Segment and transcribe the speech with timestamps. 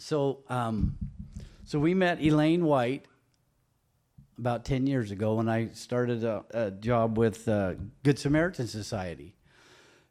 [0.00, 0.96] So, um,
[1.66, 3.04] so we met Elaine White
[4.38, 9.34] about 10 years ago when I started a, a job with uh, Good Samaritan Society.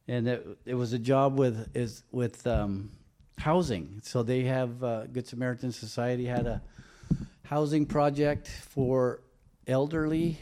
[0.07, 2.91] And it, it was a job with, is, with um,
[3.39, 3.99] housing.
[4.03, 6.61] So they have, uh, Good Samaritan Society had a
[7.45, 9.21] housing project for
[9.65, 10.37] elderly,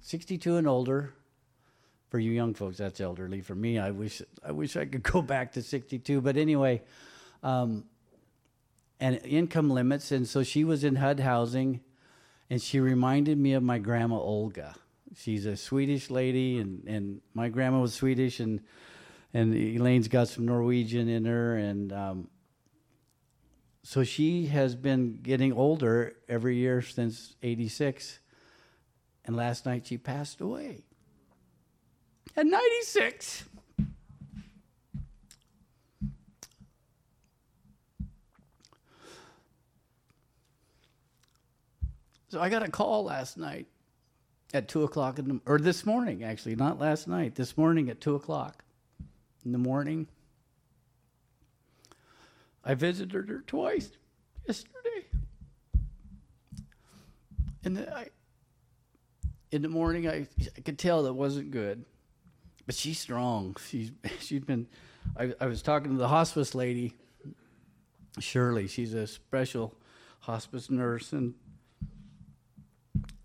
[0.00, 1.14] 62 and older.
[2.10, 3.42] For you young folks, that's elderly.
[3.42, 6.22] For me, I wish I wish I could go back to 62.
[6.22, 6.82] But anyway,
[7.42, 7.84] um,
[9.00, 11.80] and income limits, and so she was in HUD housing,
[12.50, 14.74] and she reminded me of my grandma Olga.
[15.16, 18.60] She's a Swedish lady, and, and my grandma was Swedish, and
[19.34, 22.28] and Elaine's got some Norwegian in her, and um,
[23.82, 28.20] so she has been getting older every year since '86,
[29.26, 30.84] and last night she passed away
[32.38, 33.44] at 96.
[42.28, 43.66] So I got a call last night
[44.52, 47.34] at two o'clock in the, or this morning actually, not last night.
[47.34, 48.64] This morning at two o'clock
[49.44, 50.06] in the morning.
[52.64, 53.90] I visited her twice
[54.46, 55.06] yesterday,
[57.64, 58.08] and then I,
[59.50, 61.86] in the morning I, I could tell that wasn't good,
[62.66, 63.56] but she's strong.
[63.66, 64.66] She's she's been.
[65.16, 66.94] I, I was talking to the hospice lady,
[68.18, 68.68] Shirley.
[68.68, 69.74] She's a special
[70.20, 71.32] hospice nurse, and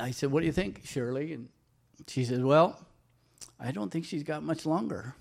[0.04, 1.32] I said, What do you think, Shirley?
[1.32, 1.48] And
[2.08, 2.78] she said, Well,
[3.58, 5.16] I don't think she's got much longer.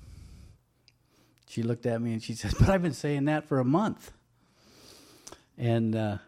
[1.49, 4.11] She looked at me and she says, But I've been saying that for a month.
[5.57, 6.19] And uh,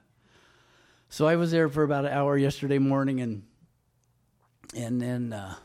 [1.09, 3.43] so I was there for about an hour yesterday morning and
[4.77, 5.57] and then uh,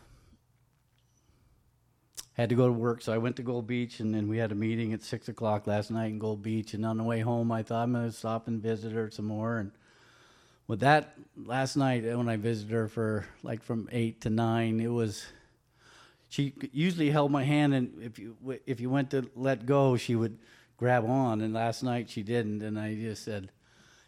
[2.34, 3.04] had to go to work.
[3.04, 5.68] So I went to Gold Beach and then we had a meeting at six o'clock
[5.68, 6.74] last night in Gold Beach.
[6.74, 9.26] And on the way home, I thought I'm going to stop and visit her some
[9.26, 9.60] more.
[9.60, 9.72] And
[10.70, 14.88] with that last night when I visited her for like from eight to nine, it
[14.88, 15.26] was.
[16.30, 20.16] She usually held my hand, and if you if you went to let go, she
[20.16, 20.38] would
[20.78, 21.42] grab on.
[21.42, 23.52] And last night she didn't, and I just said,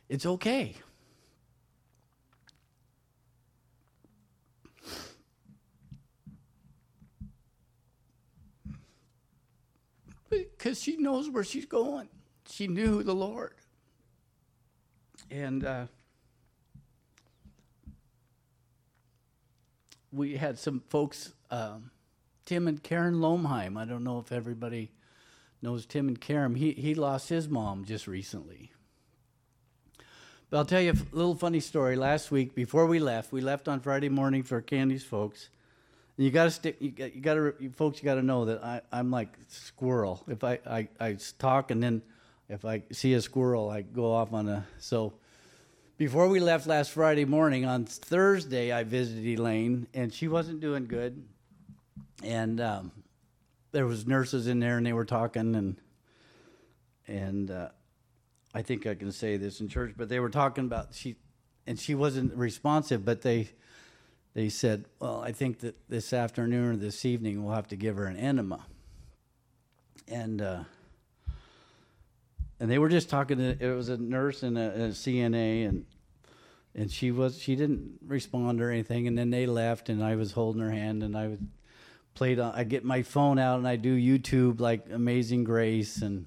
[0.07, 0.75] "It's okay."
[10.29, 12.07] Because she knows where she's going.
[12.47, 13.55] She knew the Lord.
[15.31, 15.85] And uh,
[20.11, 21.91] we had some folks, um,
[22.45, 23.77] Tim and Karen Lomheim.
[23.77, 24.91] I don't know if everybody
[25.61, 26.55] knows Tim and Karen.
[26.55, 28.71] He, he lost his mom just recently.
[30.49, 31.95] But I'll tell you a little funny story.
[31.95, 35.49] Last week, before we left, we left on Friday morning for Candy's folks.
[36.17, 36.75] And you got to stick.
[36.79, 37.99] You got, you got to, you folks.
[37.99, 40.21] You got to know that I, I'm like squirrel.
[40.27, 42.01] If I, I, I talk and then
[42.49, 44.67] if I see a squirrel, I go off on a.
[44.77, 45.13] So
[46.01, 50.87] before we left last Friday morning, on Thursday, I visited Elaine, and she wasn't doing
[50.87, 51.23] good.
[52.23, 52.91] And um,
[53.71, 55.75] there was nurses in there, and they were talking, and
[57.05, 57.69] and uh,
[58.51, 61.17] I think I can say this in church, but they were talking about she,
[61.67, 63.49] and she wasn't responsive, but they
[64.33, 67.97] they said, well, I think that this afternoon or this evening we'll have to give
[67.97, 68.65] her an enema,
[70.07, 70.41] and.
[70.41, 70.63] Uh,
[72.59, 75.83] and they were just talking to it was a nurse and a, a, CNA and
[76.75, 80.31] and she was she didn't respond or anything and then they left and I was
[80.31, 81.47] holding her hand and I would
[82.13, 86.25] played I get my phone out and I do YouTube like Amazing Grace and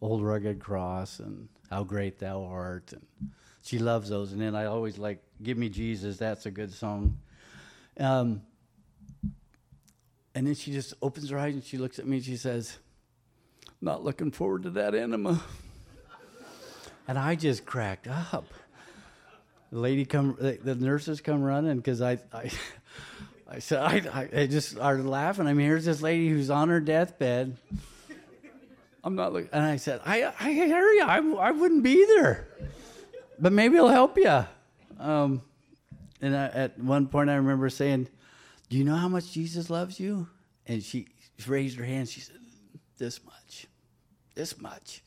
[0.00, 3.30] Old Rugged Cross and How Great Thou Art and
[3.62, 7.18] she loves those and then I always like Give Me Jesus that's a good song
[7.98, 8.42] um,
[10.34, 12.78] and then she just opens her eyes and she looks at me and she says
[13.80, 15.40] not looking forward to that enema.
[17.08, 18.46] and I just cracked up.
[19.70, 22.50] The lady come, the nurses come running because I, I,
[23.48, 25.46] I said I, I just started laughing.
[25.46, 27.56] I mean, here's this lady who's on her deathbed.
[29.04, 31.04] I'm not looking, and I said, I, I hear.
[31.04, 32.48] I, I wouldn't be there,
[33.38, 34.44] but maybe I'll help you.
[34.98, 35.42] Um,
[36.20, 38.08] and I, at one point, I remember saying,
[38.68, 40.28] "Do you know how much Jesus loves you?"
[40.66, 41.06] And she
[41.46, 42.08] raised her hand.
[42.08, 42.36] She said,
[42.98, 43.68] "This much."
[44.38, 45.02] this much.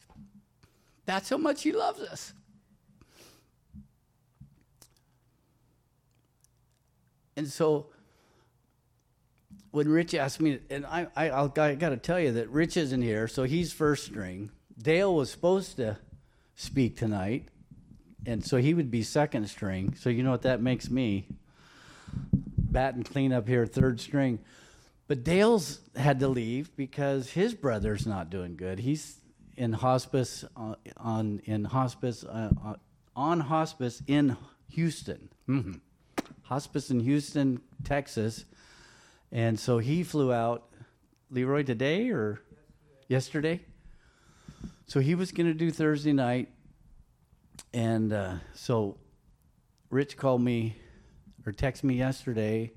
[1.06, 2.34] That's how much He loves us.
[7.36, 7.88] And so
[9.72, 13.01] when Rich asked me, and I, I, I got to tell you that Rich isn't
[13.01, 14.51] here, so he's first string.
[14.78, 15.98] Dale was supposed to
[16.56, 17.48] speak tonight,
[18.25, 19.95] and so he would be second string.
[19.95, 21.28] So you know what that makes me?
[22.57, 24.39] Bat and clean up here, third string.
[25.07, 28.80] But Dale's had to leave because his brother's not doing good.
[28.80, 29.18] He's
[29.57, 32.75] in hospice uh, on in hospice uh, uh,
[33.16, 34.38] on hospice in
[34.69, 35.30] Houston.
[35.50, 35.74] Mm-hmm.
[36.51, 38.44] Hospice in Houston, Texas,
[39.31, 40.68] and so he flew out.
[41.30, 42.42] Leroy today or
[43.07, 43.62] yesterday?
[43.62, 43.65] yesterday?
[44.86, 46.50] So he was going to do Thursday night,
[47.74, 48.98] and uh, so
[49.89, 50.75] Rich called me
[51.45, 52.74] or texted me yesterday.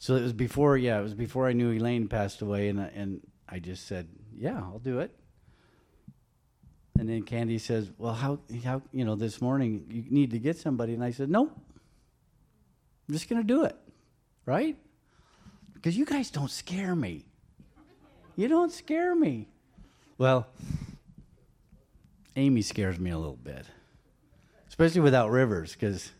[0.00, 3.20] So it was before, yeah, it was before I knew Elaine passed away, and and
[3.48, 5.16] I just said, yeah, I'll do it.
[6.98, 10.56] And then Candy says, well, how how you know this morning you need to get
[10.56, 11.52] somebody, and I said, no,
[13.12, 13.76] I'm just gonna do it,
[14.46, 14.74] right?
[15.74, 17.26] Because you guys don't scare me.
[18.36, 19.48] You don't scare me.
[20.16, 20.46] Well,
[22.36, 23.66] Amy scares me a little bit,
[24.66, 26.10] especially without Rivers, because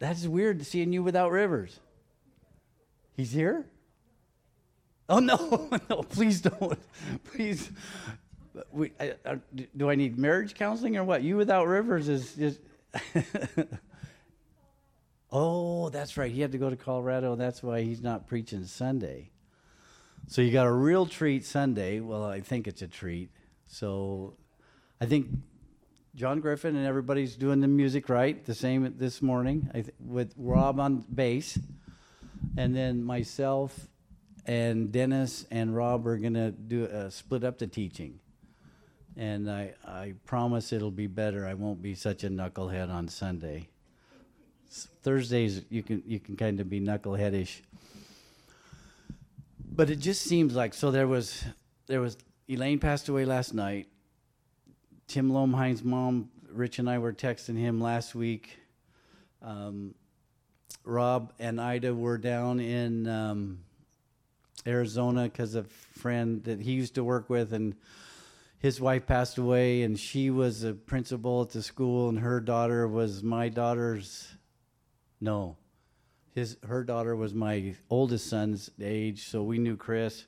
[0.00, 1.78] that's weird seeing you without Rivers.
[3.16, 3.64] He's here?
[5.08, 6.76] Oh, no, no, please don't.
[7.22, 7.70] Please.
[8.72, 9.38] We, I, I,
[9.76, 11.22] do I need marriage counseling or what?
[11.22, 12.58] You without Rivers is just.
[15.30, 16.30] oh, that's right.
[16.30, 17.36] He had to go to Colorado.
[17.36, 19.30] That's why he's not preaching Sunday.
[20.26, 22.00] So you got a real treat Sunday.
[22.00, 23.30] Well, I think it's a treat.
[23.66, 24.34] So
[25.00, 25.28] I think
[26.14, 28.44] John Griffin and everybody's doing the music right.
[28.44, 31.58] The same this morning th- with Rob on bass,
[32.56, 33.88] and then myself
[34.44, 38.18] and Dennis and Rob are gonna do uh, split up the teaching.
[39.16, 41.46] And I I promise it'll be better.
[41.46, 43.68] I won't be such a knucklehead on Sunday.
[45.02, 47.60] Thursdays you can you can kind of be knuckleheadish.
[49.70, 51.44] But it just seems like so there was
[51.86, 52.16] there was
[52.48, 53.88] Elaine passed away last night
[55.08, 58.58] Tim Lomheim's mom, Rich and I were texting him last week.
[59.40, 59.94] Um,
[60.84, 63.60] Rob and Ida were down in um,
[64.66, 67.74] Arizona because a friend that he used to work with and
[68.58, 72.86] his wife passed away and she was a principal at the school and her daughter
[72.86, 74.28] was my daughter's
[75.20, 75.56] no
[76.34, 80.26] his her daughter was my oldest son's age so we knew chris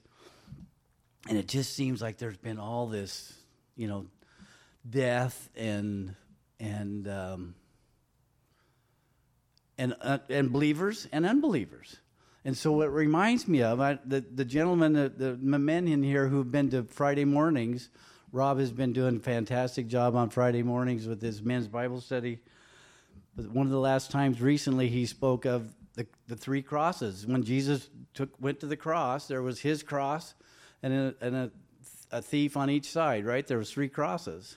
[1.28, 3.34] and it just seems like there's been all this
[3.76, 4.06] you know
[4.88, 6.14] death and
[6.58, 7.54] and um,
[9.78, 11.96] and uh, and believers and unbelievers.
[12.44, 16.28] And so what reminds me of I, the the gentlemen, the, the men in here
[16.28, 17.88] who've been to Friday mornings.
[18.32, 22.38] Rob has been doing a fantastic job on Friday mornings with his men's Bible study.
[23.36, 27.26] But one of the last times recently he spoke of the, the three crosses.
[27.26, 30.34] When Jesus took went to the cross, there was his cross
[30.82, 31.50] and a, and a,
[32.10, 33.24] a thief on each side.
[33.24, 34.56] Right, there was three crosses.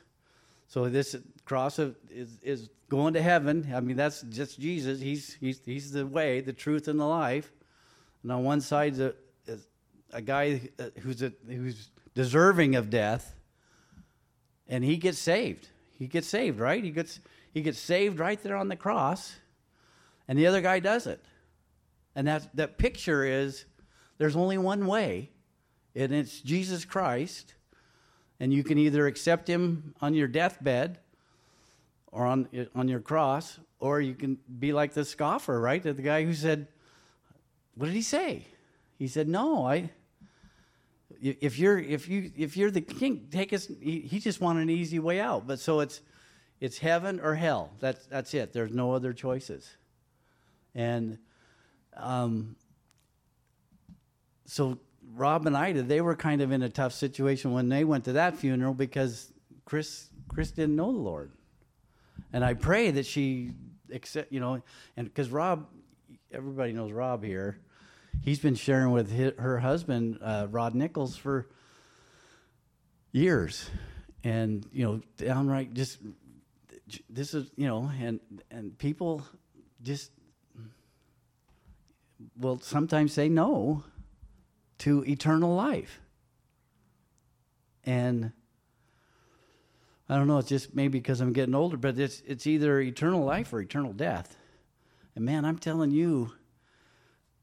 [0.67, 1.15] So this
[1.45, 3.71] cross is, is going to heaven.
[3.75, 4.99] I mean, that's just Jesus.
[4.99, 7.51] He's, he's, he's the way, the truth, and the life.
[8.23, 9.13] And on one side a,
[10.13, 13.35] a guy uh, who's, a, who's deserving of death,
[14.67, 15.67] and he gets saved.
[15.97, 16.83] He gets saved, right?
[16.83, 17.19] He gets,
[17.53, 19.35] he gets saved right there on the cross,
[20.27, 21.21] and the other guy doesn't.
[22.15, 23.65] And that, that picture is
[24.17, 25.29] there's only one way,
[25.95, 27.53] and it's Jesus Christ
[28.43, 30.99] and you can either accept him on your deathbed
[32.11, 35.81] or on, on your cross, or you can be like the scoffer, right?
[35.81, 36.67] The guy who said,
[37.75, 38.45] What did he say?
[38.99, 39.91] He said, No, I.
[41.21, 43.69] If you're if you if you're the king, take us.
[43.81, 45.47] He, he just wanted an easy way out.
[45.47, 46.01] But so it's
[46.63, 47.71] it's heaven or hell.
[47.81, 48.53] That's that's it.
[48.53, 49.69] There's no other choices.
[50.73, 51.17] And
[51.97, 52.55] um,
[54.45, 54.79] so
[55.13, 58.13] Rob and Ida, they were kind of in a tough situation when they went to
[58.13, 59.33] that funeral because
[59.65, 61.33] Chris Chris didn't know the Lord,
[62.31, 63.51] and I pray that she
[63.91, 64.63] accept, you know,
[64.95, 65.67] and because Rob,
[66.31, 67.59] everybody knows Rob here,
[68.21, 71.49] he's been sharing with his, her husband uh, Rod Nichols for
[73.11, 73.69] years,
[74.23, 75.99] and you know, downright just
[77.09, 78.19] this is you know, and
[78.51, 79.25] and people
[79.81, 80.11] just
[82.37, 83.83] will sometimes say no
[84.79, 85.99] to eternal life.
[87.85, 88.31] And
[90.09, 93.23] I don't know, it's just maybe because I'm getting older, but it's it's either eternal
[93.23, 94.37] life or eternal death.
[95.15, 96.31] And man, I'm telling you,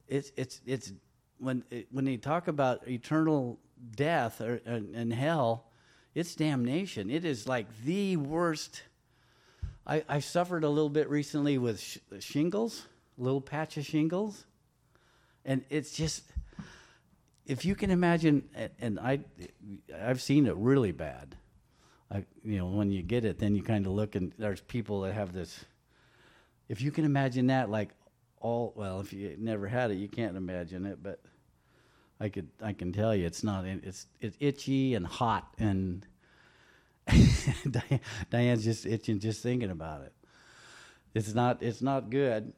[0.09, 0.93] it's it's it's
[1.39, 3.59] when it, when they talk about eternal
[3.97, 5.67] death or, and, and hell,
[6.15, 7.11] it's damnation.
[7.11, 8.83] It is like the worst.
[9.87, 14.45] I, I suffered a little bit recently with sh- shingles, little patch of shingles,
[15.45, 16.25] and it's just
[17.51, 18.49] if you can imagine,
[18.81, 19.21] and I,
[20.01, 21.37] I've seen it really bad.
[22.09, 25.01] I, you know, when you get it, then you kind of look and there's people
[25.01, 25.65] that have this.
[26.69, 27.91] If you can imagine that, like
[28.41, 31.03] all well, if you never had it, you can't imagine it.
[31.03, 31.21] But
[32.21, 33.65] I could, I can tell you, it's not.
[33.65, 36.07] It's it's itchy and hot, and
[38.31, 40.13] Diane's just itching just thinking about it.
[41.15, 42.53] It's not it's not good.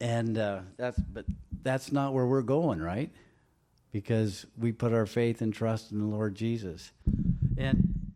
[0.00, 1.24] And uh, that's but
[1.62, 3.10] that's not where we're going, right?
[3.92, 6.92] Because we put our faith and trust in the Lord Jesus.
[7.56, 8.12] And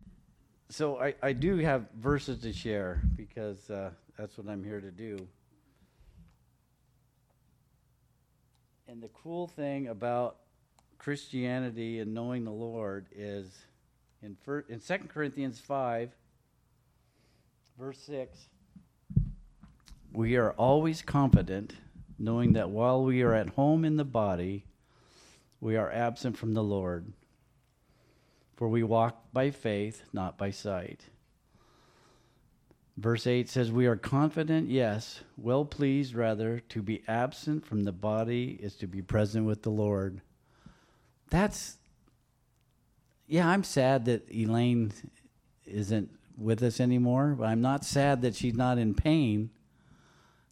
[0.68, 4.90] so I, I do have verses to share because uh, that's what I'm here to
[4.90, 5.26] do.
[8.86, 10.36] And the cool thing about
[10.98, 13.66] Christianity and knowing the Lord is
[14.22, 16.10] in first, in 2 Corinthians 5
[17.78, 18.46] verse 6
[20.12, 21.74] we are always confident
[22.18, 24.64] knowing that while we are at home in the body
[25.60, 27.12] we are absent from the Lord
[28.56, 31.02] for we walk by faith not by sight
[32.96, 37.92] Verse 8 says, We are confident, yes, well pleased rather, to be absent from the
[37.92, 40.20] body is to be present with the Lord.
[41.30, 41.78] That's,
[43.32, 44.92] yeah, I'm sad that Elaine
[45.64, 49.48] isn't with us anymore, but I'm not sad that she's not in pain.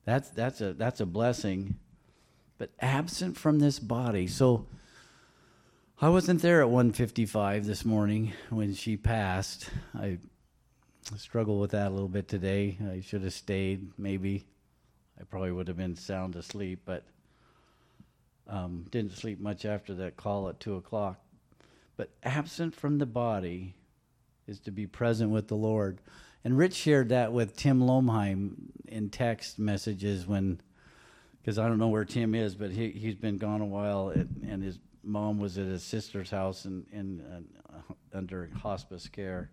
[0.06, 1.76] That's, that's, a, that's a blessing.
[2.56, 4.26] But absent from this body.
[4.28, 4.66] So
[6.00, 9.68] I wasn't there at 155 this morning when she passed.
[9.94, 10.16] I
[11.18, 12.78] struggle with that a little bit today.
[12.90, 14.46] I should have stayed, maybe.
[15.20, 17.04] I probably would have been sound asleep, but
[18.48, 21.20] um, didn't sleep much after that call at 2 o'clock.
[22.00, 23.74] But absent from the body
[24.46, 26.00] is to be present with the Lord.
[26.42, 30.62] And Rich shared that with Tim Lomheim in text messages when,
[31.42, 34.48] because I don't know where Tim is, but he, he's been gone a while, and,
[34.48, 37.22] and his mom was at his sister's house in, in
[37.70, 39.50] uh, under hospice care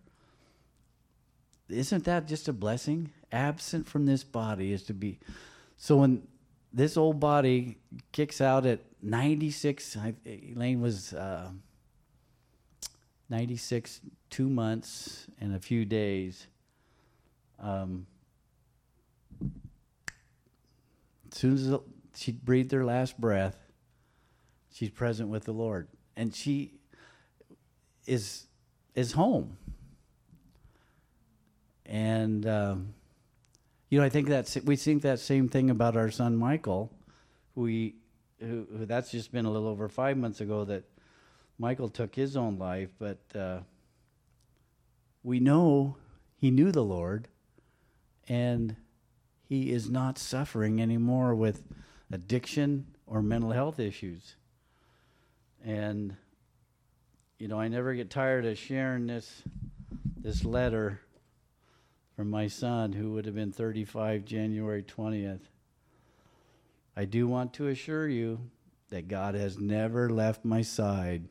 [1.69, 3.11] isn't that just a blessing?
[3.29, 5.19] Absent from this body is to be.
[5.75, 6.25] So when
[6.71, 7.77] this old body
[8.13, 11.49] kicks out at 96, I, Elaine was uh,
[13.29, 16.47] 96, two months and a few days.
[17.59, 18.07] Um,
[21.31, 21.79] as soon as
[22.15, 23.57] she breathed her last breath,
[24.71, 26.73] she's present with the Lord, and she
[28.05, 28.47] is
[28.95, 29.57] is home
[31.87, 32.93] and um,
[33.89, 36.91] you know, I think that's we think that same thing about our son Michael.
[37.55, 37.95] We
[38.39, 40.83] who, who, that's just been a little over five months ago that
[41.59, 43.59] Michael took his own life, but uh,
[45.23, 45.97] we know
[46.37, 47.27] he knew the Lord,
[48.27, 48.75] and
[49.41, 51.63] he is not suffering anymore with
[52.11, 54.35] addiction or mental health issues.
[55.65, 56.15] And
[57.39, 59.43] you know, I never get tired of sharing this
[60.17, 61.01] this letter
[62.15, 65.41] from my son, who would have been 35 January 20th.
[66.95, 68.49] I do want to assure you
[68.89, 71.25] that God has never left my side.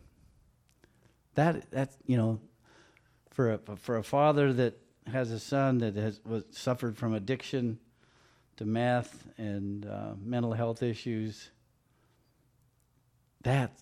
[1.37, 2.41] That that's you know,
[3.31, 7.79] for a for a father that has a son that has was suffered from addiction
[8.57, 11.51] to meth and uh, mental health issues.
[13.43, 13.73] That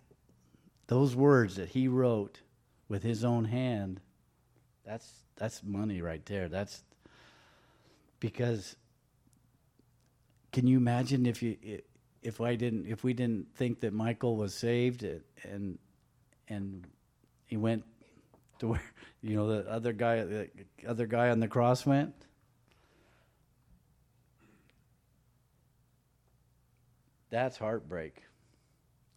[0.88, 2.40] those words that he wrote
[2.88, 4.00] with his own hand,
[4.84, 6.49] that's that's money right there.
[6.49, 6.82] That's
[8.18, 8.75] because
[10.50, 11.56] can you imagine if you
[12.20, 15.04] if I didn't if we didn't think that Michael was saved
[15.44, 15.78] and
[16.49, 16.87] and
[17.54, 17.84] he went
[18.58, 18.82] to where
[19.23, 20.49] you know the other guy the
[20.88, 22.12] other guy on the cross went?
[27.30, 28.25] That's heartbreak.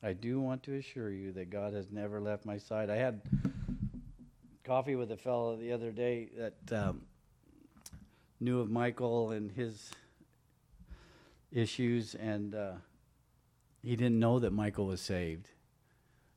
[0.04, 2.92] I do want to assure you that God has never left my side.
[2.92, 3.22] I had
[4.64, 7.02] coffee with a fellow the other day that um,
[8.40, 9.90] knew of Michael and his
[11.52, 12.74] issues, and uh,
[13.82, 15.50] he didn't know that Michael was saved.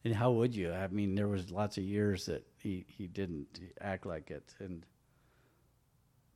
[0.04, 0.72] And how would you?
[0.72, 4.84] I mean, there was lots of years that he, he didn't act like it, and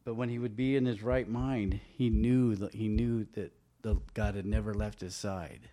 [0.05, 3.53] but when he would be in his right mind, he knew that he knew that
[3.85, 5.69] the, God had never left his side,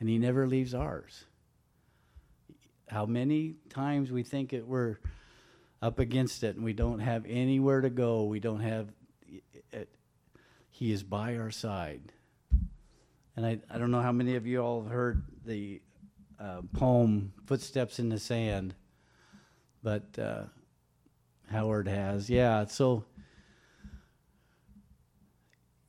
[0.00, 1.24] and He never leaves ours.
[2.88, 4.98] How many times we think that we're
[5.80, 8.88] up against it and we don't have anywhere to go, we don't have
[9.32, 9.38] eh,
[9.72, 9.84] eh,
[10.70, 12.12] he is by our side.
[13.36, 15.80] And I, I don't know how many of you all have heard the
[16.38, 18.74] uh, poem Footsteps in the Sand,
[19.82, 20.44] but uh,
[21.50, 22.28] Howard has.
[22.28, 23.04] Yeah, so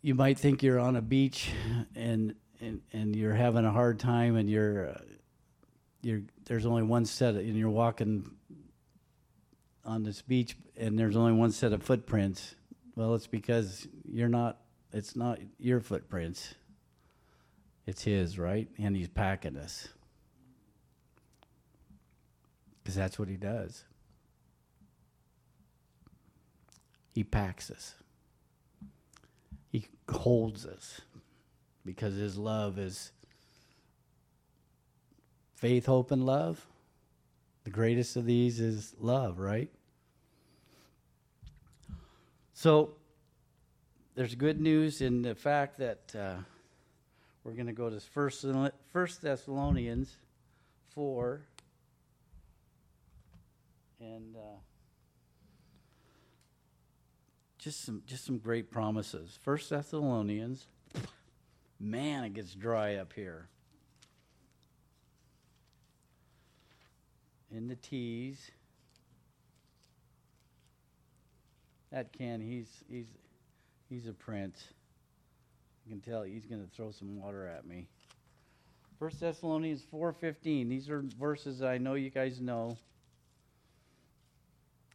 [0.02, 1.50] you might think you're on a beach
[1.96, 5.02] and and, and you're having a hard time and you're uh,
[6.02, 8.32] you're there's only one set of, and you're walking
[9.84, 12.56] on this beach and there's only one set of footprints
[12.96, 14.58] well it's because you're not
[14.96, 16.56] it's not your footprints,
[17.86, 18.70] it's His, right?
[18.78, 19.90] And He's packing us.
[22.96, 23.84] Because that's what He does.
[27.14, 27.96] He packs us.
[29.70, 31.02] He holds us
[31.86, 33.12] because his love is
[35.56, 36.66] faith, hope, and love.
[37.66, 39.70] The greatest of these is love, right?
[42.54, 42.92] So
[44.16, 46.36] there's good news in the fact that uh,
[47.44, 50.16] we're going to go to First, Thessalonians
[50.94, 51.42] 4
[54.13, 54.57] and uh,
[57.57, 59.38] just some just some great promises.
[59.41, 60.67] First Thessalonians,
[61.79, 63.47] man, it gets dry up here.
[67.51, 68.51] In the T's.
[71.91, 73.07] That Ken, he's he's
[73.89, 74.62] he's a prince.
[75.85, 77.88] You can tell he's going to throw some water at me.
[79.00, 80.67] First Thessalonians 4:15.
[80.67, 82.77] These are verses I know you guys know.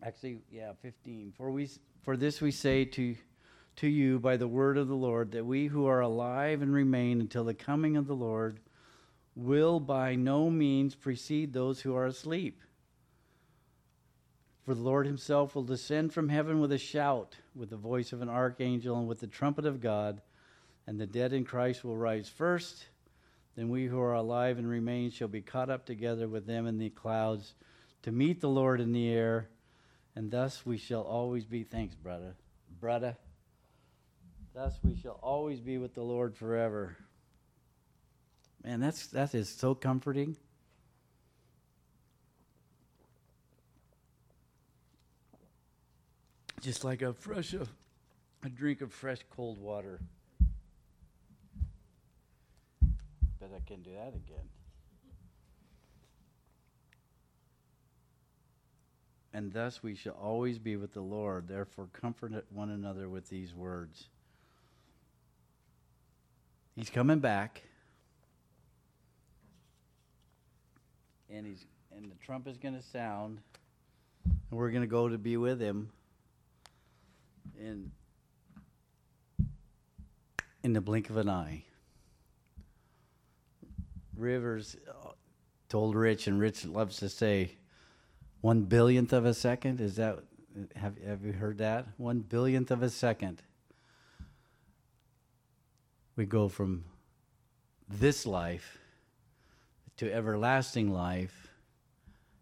[0.03, 1.33] Actually, yeah, 15.
[1.37, 1.69] For we
[2.03, 3.17] for this we say to
[3.77, 7.21] to you by the word of the Lord that we who are alive and remain
[7.21, 8.61] until the coming of the Lord
[9.37, 12.61] will by no means precede those who are asleep.
[14.65, 18.23] For the Lord himself will descend from heaven with a shout, with the voice of
[18.23, 20.21] an archangel, and with the trumpet of God,
[20.87, 22.87] and the dead in Christ will rise first.
[23.57, 26.79] Then we who are alive and remain shall be caught up together with them in
[26.79, 27.55] the clouds
[28.03, 29.49] to meet the Lord in the air
[30.21, 32.35] and thus we shall always be, thanks, brother,
[32.79, 33.17] brother.
[34.53, 36.95] Thus we shall always be with the Lord forever.
[38.63, 40.37] Man, that's that is so comforting.
[46.61, 47.67] Just like a fresh a,
[48.45, 50.03] a drink of fresh cold water.
[53.41, 54.51] Bet I can do that again.
[59.33, 61.49] And thus we shall always be with the Lord.
[61.49, 64.09] Therefore, comfort one another with these words.
[66.77, 67.63] He's coming back,
[71.29, 73.41] and he's and the trump is going to sound,
[74.25, 75.91] and we're going to go to be with him.
[77.59, 77.91] In
[80.63, 81.65] in the blink of an eye.
[84.17, 85.11] Rivers uh,
[85.69, 87.57] told Rich, and Rich loves to say,
[88.41, 89.81] one billionth of a second.
[89.81, 90.19] Is that
[90.77, 91.87] have have you heard that?
[91.97, 93.43] One billionth of a second.
[96.17, 96.85] We go from
[97.89, 98.79] this life
[99.97, 101.49] to everlasting life,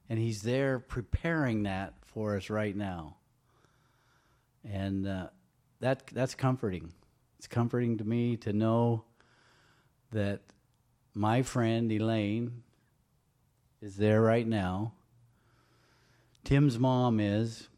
[0.08, 3.16] and He's there preparing that for us right now.
[4.64, 5.28] And uh,
[5.80, 6.92] that that's comforting.
[7.38, 9.04] It's comforting to me to know
[10.10, 10.40] that
[11.14, 12.62] my friend Elaine
[13.80, 14.92] is there right now
[16.48, 17.68] Tim's mom is.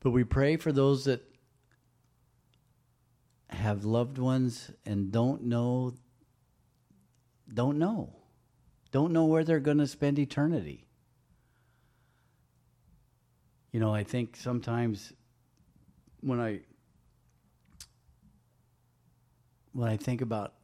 [0.00, 1.20] But we pray for those that
[3.50, 5.92] have loved ones and don't know
[7.52, 8.14] don't know.
[8.92, 10.86] Don't know where they're going to spend eternity.
[13.72, 15.12] You know, I think sometimes
[16.22, 16.60] when I
[19.74, 20.54] when I think about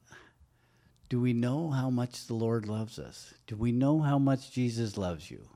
[1.11, 3.35] do we know how much the Lord loves us?
[3.47, 5.47] Do we know how much Jesus loves you?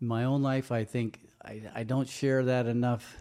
[0.00, 3.16] In my own life, I think I, I don't share that enough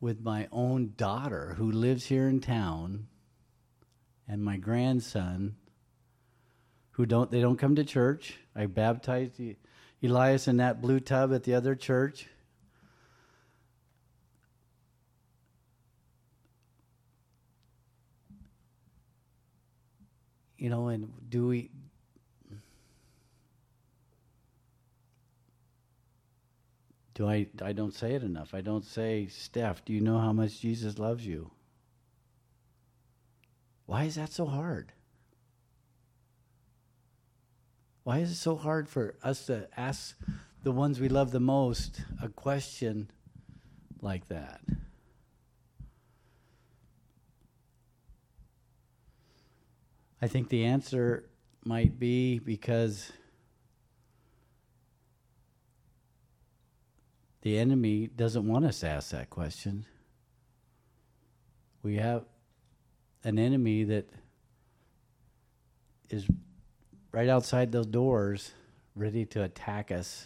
[0.00, 3.06] with my own daughter who lives here in town
[4.28, 5.56] and my grandson
[6.92, 8.38] who don't they don't come to church.
[8.54, 9.40] I baptized
[10.02, 12.28] Elias in that blue tub at the other church.
[20.56, 21.70] You know, and do we
[27.14, 28.54] Do I I don't say it enough.
[28.54, 31.50] I don't say, Steph, do you know how much Jesus loves you?
[33.86, 34.92] Why is that so hard?
[38.02, 40.16] Why is it so hard for us to ask
[40.62, 43.10] the ones we love the most a question
[44.00, 44.60] like that?
[50.20, 51.28] I think the answer
[51.64, 53.12] might be because
[57.44, 59.84] The enemy doesn't want us to ask that question.
[61.82, 62.24] We have
[63.22, 64.08] an enemy that
[66.08, 66.26] is
[67.12, 68.54] right outside those doors,
[68.96, 70.24] ready to attack us.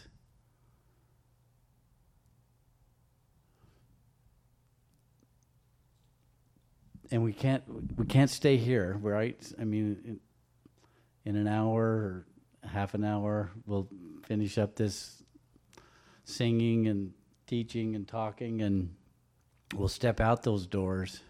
[7.10, 7.64] And we can't
[7.96, 9.44] we can't stay here, right?
[9.60, 10.20] I mean, in,
[11.24, 12.26] in an hour or
[12.62, 13.88] half an hour, we'll
[14.22, 15.17] finish up this
[16.28, 17.12] singing and
[17.46, 18.94] teaching and talking, and
[19.74, 21.22] we'll step out those doors,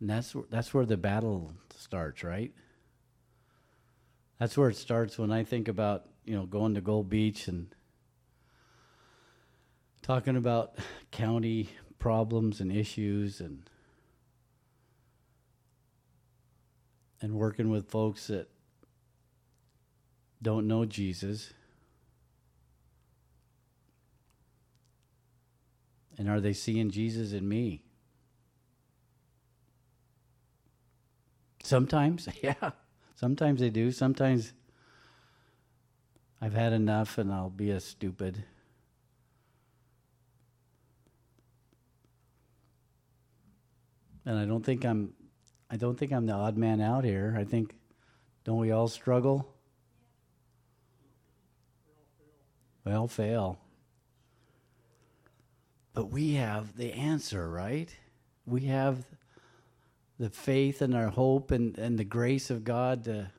[0.00, 2.52] and that's that's where the battle starts, right?
[4.38, 7.74] That's where it starts when I think about you know going to Gold Beach and
[10.02, 10.78] talking about
[11.10, 13.68] county problems and issues and
[17.20, 18.48] and working with folks that
[20.40, 21.52] don't know Jesus.
[26.18, 27.82] And are they seeing Jesus in me?
[31.62, 32.70] Sometimes, yeah.
[33.16, 33.90] Sometimes they do.
[33.90, 34.52] Sometimes
[36.40, 38.44] I've had enough and I'll be a stupid.
[44.24, 45.12] And I don't think I'm
[45.68, 47.34] I don't think I'm the odd man out here.
[47.38, 47.74] I think
[48.44, 49.52] don't we all struggle?
[52.84, 53.58] We all fail.
[55.96, 57.88] But we have the answer, right?
[58.44, 59.06] We have
[60.18, 63.30] the faith and our hope and, and the grace of God to,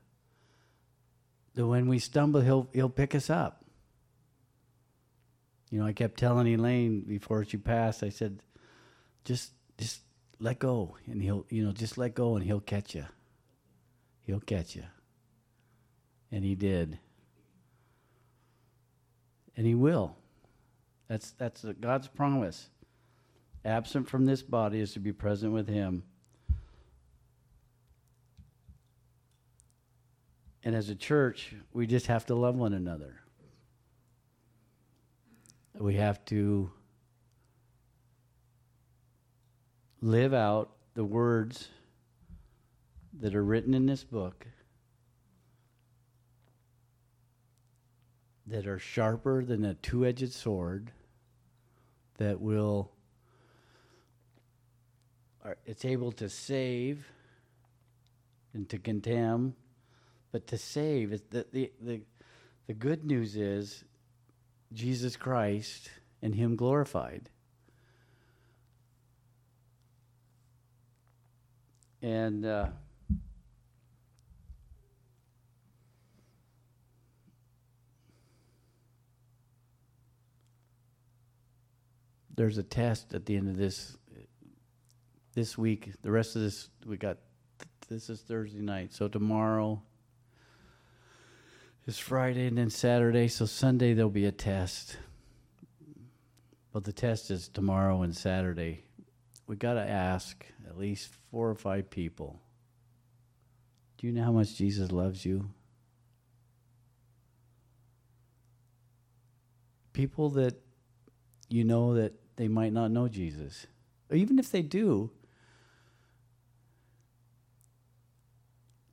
[1.54, 3.64] that when we stumble, he'll, he'll pick us up.
[5.70, 8.42] You know, I kept telling Elaine before she passed, I said,
[9.24, 10.00] just, just
[10.40, 10.96] let go.
[11.06, 13.06] And he'll, you know, just let go and he'll catch you.
[14.22, 14.84] He'll catch you.
[16.32, 16.98] And he did.
[19.56, 20.16] And he will.
[21.08, 22.68] That's, that's God's promise.
[23.64, 26.02] Absent from this body is to be present with him.
[30.62, 33.20] And as a church, we just have to love one another.
[35.74, 36.70] We have to
[40.02, 41.68] live out the words
[43.20, 44.46] that are written in this book
[48.46, 50.90] that are sharper than a two edged sword,
[52.18, 52.92] that will,
[55.66, 57.06] it's able to save
[58.54, 59.54] and to condemn
[60.30, 62.00] but to save, the, the, the,
[62.66, 63.84] the good news is
[64.72, 67.30] Jesus Christ and Him glorified.
[72.02, 72.68] And uh,
[82.38, 83.96] there's a test at the end of this
[85.34, 85.90] this week.
[86.02, 87.18] The rest of this we got.
[87.88, 89.82] This is Thursday night, so tomorrow
[91.86, 94.98] is Friday and then Saturday, so Sunday there'll be a test.
[96.72, 98.84] But the test is tomorrow and Saturday.
[99.48, 102.40] We got to ask at least four or five people
[103.96, 105.50] Do you know how much Jesus loves you?
[109.92, 110.54] People that
[111.48, 113.66] you know that they might not know Jesus.
[114.10, 115.10] Or even if they do,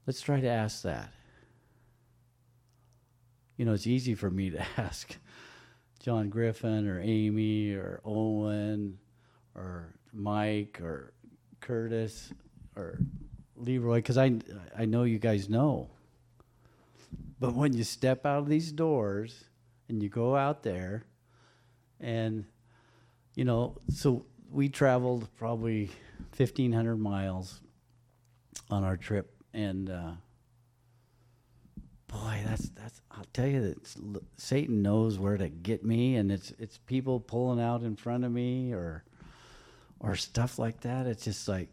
[0.06, 1.16] let's try to ask that
[3.58, 5.16] you know, it's easy for me to ask
[6.00, 8.98] John Griffin or Amy or Owen
[9.56, 11.14] or Mike or
[11.62, 12.34] Curtis
[12.76, 13.00] or
[13.56, 14.38] Leroy because I
[14.78, 15.90] I know you guys know.
[17.40, 19.46] But when you step out of these doors
[19.90, 21.06] and you go out there,
[22.00, 22.46] and
[23.36, 25.92] you know, so we traveled probably
[26.32, 27.60] fifteen hundred miles
[28.70, 30.12] on our trip, and uh,
[32.08, 33.02] boy, that's that's.
[33.12, 37.62] I'll tell you that Satan knows where to get me, and it's it's people pulling
[37.62, 39.04] out in front of me or
[40.00, 41.06] or stuff like that.
[41.06, 41.70] It's just like,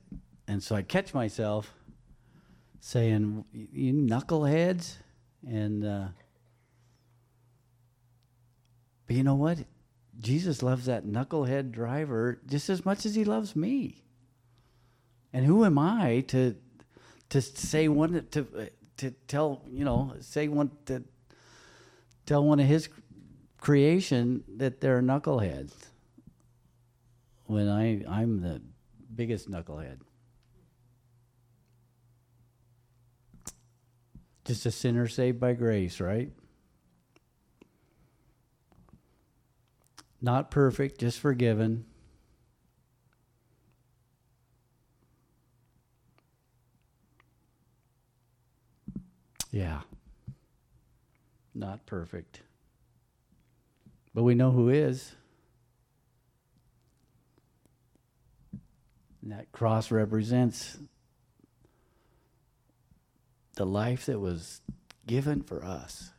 [0.48, 1.72] and so I catch myself
[2.81, 4.96] saying, "You knuckleheads,"
[5.46, 6.09] and uh,
[9.07, 9.59] but you know what?
[10.20, 14.03] Jesus loves that knucklehead driver just as much as he loves me.
[15.33, 16.57] And who am I to
[17.31, 21.03] to say one to to tell you know say one to
[22.27, 22.88] tell one of his
[23.59, 25.72] creation that they're knuckleheads
[27.46, 28.61] when I I'm the
[29.14, 30.01] biggest knucklehead.
[34.44, 36.33] Just a sinner saved by grace, right?
[40.24, 41.85] Not perfect, just forgiven.
[49.50, 49.80] Yeah.
[51.54, 52.42] Not perfect.
[54.14, 55.16] But we know who is.
[59.22, 60.78] And that cross represents
[63.56, 64.61] the life that was
[65.04, 66.12] given for us.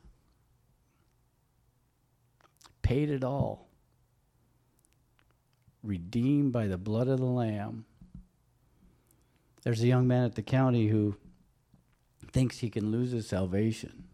[2.81, 3.69] Paid it all.
[5.83, 7.85] Redeemed by the blood of the Lamb.
[9.63, 11.15] There's a young man at the county who
[12.31, 14.05] thinks he can lose his salvation.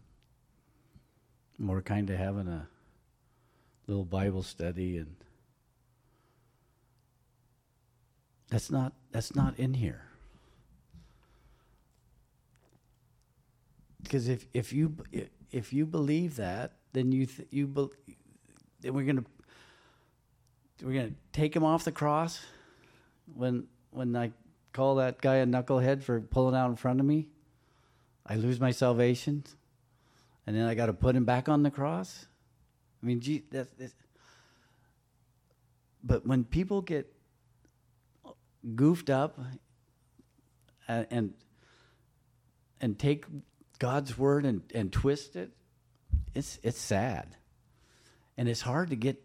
[1.58, 2.68] we're kind of having a
[3.86, 5.14] little Bible study and
[8.48, 10.02] that's not that's not in here.
[14.02, 14.96] Because if if you
[15.52, 18.16] if you believe that, then you th- you be-
[18.80, 19.24] then we're gonna
[20.82, 22.40] we're gonna take him off the cross
[23.34, 24.32] when when I
[24.72, 27.28] call that guy a knucklehead for pulling out in front of me.
[28.24, 29.44] I lose my salvation,
[30.46, 32.26] and then I got to put him back on the cross.
[33.02, 33.94] I mean, gee, that's, that's,
[36.04, 37.12] but when people get
[38.74, 39.38] goofed up
[40.86, 41.34] and and,
[42.80, 43.24] and take
[43.78, 45.50] God's word and, and twist it,
[46.34, 47.36] it's it's sad,
[48.36, 49.22] and it's hard to get.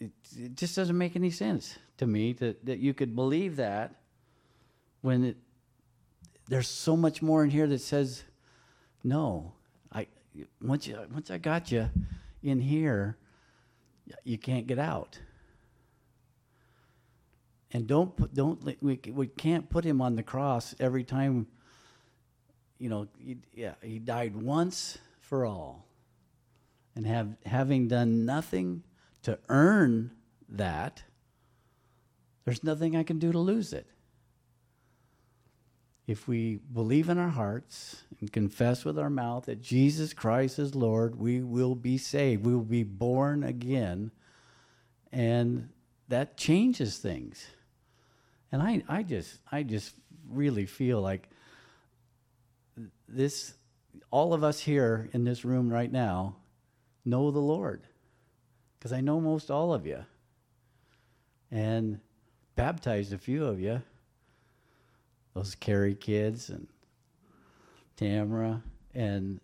[0.00, 3.94] It, it just doesn't make any sense to me that, that you could believe that
[5.02, 5.36] when it,
[6.48, 8.24] there's so much more in here that says
[9.04, 9.52] no.
[9.92, 10.06] I
[10.60, 11.90] once you once I got you
[12.42, 13.16] in here,
[14.24, 15.18] you can't get out.
[17.72, 21.46] And don't put, don't we we can't put him on the cross every time
[22.80, 25.86] you know, he, yeah, he died once for all.
[26.96, 28.82] And have, having done nothing
[29.22, 30.12] to earn
[30.48, 31.02] that,
[32.44, 33.86] there's nothing I can do to lose it.
[36.06, 40.74] If we believe in our hearts and confess with our mouth that Jesus Christ is
[40.74, 42.44] Lord, we will be saved.
[42.44, 44.10] We will be born again.
[45.12, 45.68] And
[46.08, 47.46] that changes things.
[48.50, 49.94] And I, I just I just
[50.28, 51.28] really feel like
[53.08, 53.54] this,
[54.10, 56.36] all of us here in this room right now
[57.04, 57.86] know the Lord.
[58.80, 60.04] Because I know most all of you.
[61.52, 62.00] And
[62.56, 63.82] baptized a few of you.
[65.34, 66.66] Those Carrie kids and
[67.96, 68.62] Tamara
[68.94, 69.40] and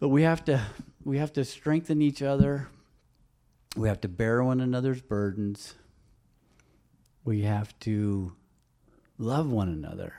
[0.00, 0.60] but we have to
[1.04, 2.68] we have to strengthen each other.
[3.76, 5.74] We have to bear one another's burdens.
[7.24, 8.32] We have to
[9.16, 10.14] love one another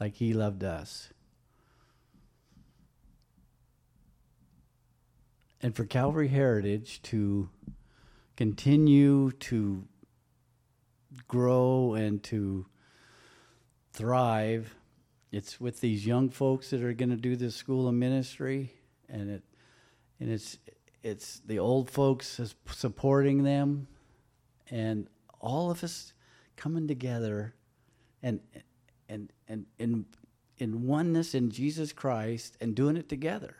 [0.00, 1.13] like he loved us.
[5.64, 7.48] And for Calvary Heritage to
[8.36, 9.88] continue to
[11.26, 12.66] grow and to
[13.94, 14.74] thrive,
[15.32, 18.74] it's with these young folks that are going to do this school of ministry,
[19.08, 19.42] and it
[20.20, 20.58] and it's
[21.02, 22.38] it's the old folks
[22.70, 23.88] supporting them,
[24.70, 25.08] and
[25.40, 26.12] all of us
[26.56, 27.54] coming together,
[28.22, 28.40] and
[29.08, 30.04] and and in
[30.58, 33.56] in oneness in Jesus Christ and doing it together.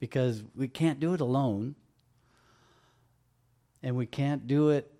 [0.00, 1.76] Because we can't do it alone.
[3.82, 4.92] And we can't do it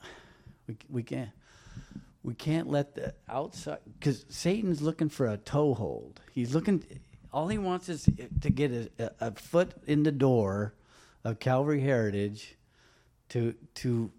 [0.68, 1.30] we we can't
[2.26, 6.20] we can't let the outside because Satan's looking for a toehold.
[6.32, 6.84] He's looking.
[7.32, 8.08] All he wants is
[8.40, 10.74] to get a, a, foot in the door
[11.22, 12.56] of Calvary Heritage,
[13.28, 14.10] to to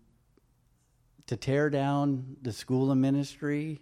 [1.25, 3.81] to tear down the school of ministry,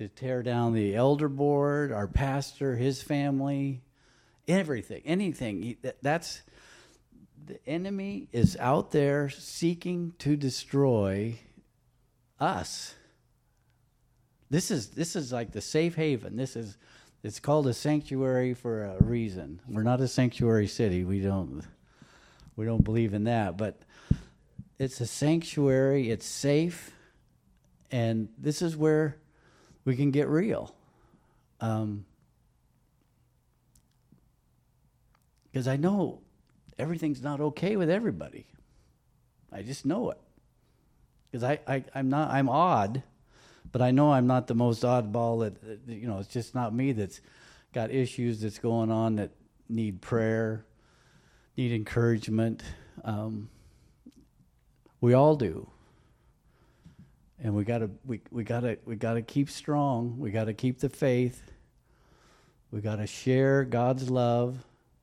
[0.00, 3.82] to tear down the elder board, our pastor, his family,
[4.48, 5.76] everything, anything.
[6.00, 6.40] That's
[7.44, 11.38] the enemy is out there seeking to destroy
[12.40, 12.94] us.
[14.48, 16.34] This is this is like the safe haven.
[16.34, 16.78] This is
[17.22, 19.60] it's called a sanctuary for a reason.
[19.68, 21.04] We're not a sanctuary city.
[21.04, 21.62] We don't
[22.56, 23.82] we don't believe in that, but
[24.78, 26.90] it's a sanctuary, it's safe,
[27.90, 29.18] and this is where
[29.84, 30.74] we can get real.
[31.60, 32.04] Um,
[35.50, 36.20] because I know
[36.78, 38.46] everything's not okay with everybody.
[39.52, 40.18] I just know it.
[41.30, 43.02] Because I, I, I'm not, I'm odd,
[43.72, 46.92] but I know I'm not the most oddball that, you know, it's just not me
[46.92, 47.20] that's
[47.72, 49.30] got issues that's going on that
[49.68, 50.64] need prayer,
[51.56, 52.62] need encouragement.
[53.04, 53.48] Um,
[55.00, 55.68] we all do.
[57.42, 60.18] And we gotta we, we gotta we gotta keep strong.
[60.18, 61.50] We gotta keep the faith.
[62.70, 64.58] We gotta share God's love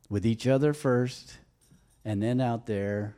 [0.10, 1.38] with each other first
[2.06, 3.16] and then out there.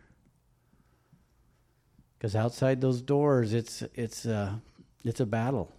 [2.17, 4.53] Because outside those doors it's it's uh
[5.03, 5.71] it's a battle.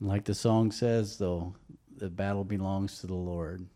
[0.00, 1.54] Like the song says though,
[1.96, 3.64] the battle belongs to the Lord.